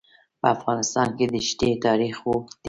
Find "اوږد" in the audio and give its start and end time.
2.25-2.47